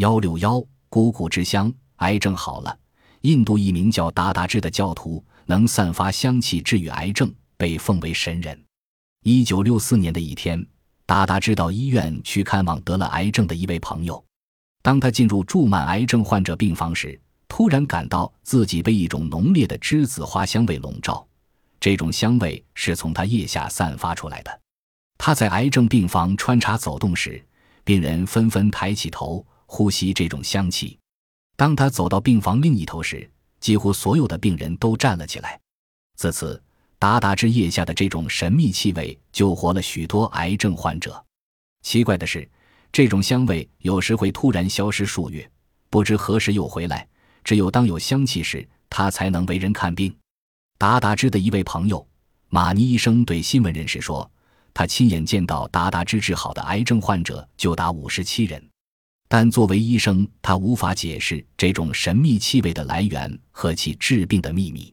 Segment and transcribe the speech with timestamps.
[0.00, 2.74] 幺六幺，姑姑之乡，癌症好了。
[3.20, 8.58] 印度一名叫达达芝的教徒能散发香气治愈癌症，被奉为神人。
[9.24, 10.66] 一九六四年的一天，
[11.04, 14.24] 达达芝到医院去看望得了癌症的一位朋友。
[14.80, 21.28] 当他进入注满癌症患者病房时，突然感到自己被一种浓烈的栀子花香味笼罩。
[21.78, 24.60] 这种香味是从他腋下散发出来的。
[25.18, 27.44] 他在癌症病房穿插走动时，
[27.84, 30.98] 病人纷纷抬起头呼吸这种香气。
[31.56, 35.60] 当他走到病房另一头时，几乎所有的病人都站了起来。
[36.16, 36.60] 自此，
[36.98, 41.24] 达达之腋下的这种神秘气味救活了许多癌症患者。
[41.82, 42.46] 奇怪的是，
[42.90, 45.48] 这种香味有时会突然消失数月，
[45.88, 47.06] 不知何时又回来。
[47.44, 50.12] 只有当有香气时，他才能为人看病。
[50.78, 52.04] 达达之的一位朋友
[52.48, 54.28] 马尼医生对新闻人士说。
[54.72, 58.64] 他亲眼见到达达之治好的癌症患者就达五十七人，
[59.32, 64.92] 但作为医生，他无法解释这种神秘气味的来源和其治病的秘密。